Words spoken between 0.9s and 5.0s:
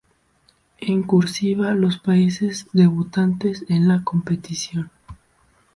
"cursiva" los países debutantes en la competición.